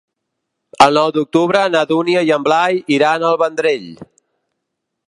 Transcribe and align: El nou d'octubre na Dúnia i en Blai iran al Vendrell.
El 0.85 0.97
nou 0.99 1.11
d'octubre 1.17 1.61
na 1.75 1.83
Dúnia 1.91 2.25
i 2.31 2.35
en 2.39 2.49
Blai 2.49 2.83
iran 2.99 3.31
al 3.31 3.39
Vendrell. 3.45 3.89